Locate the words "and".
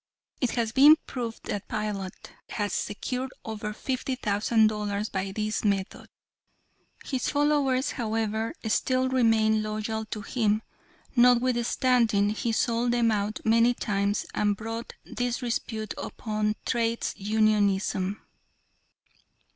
14.33-14.57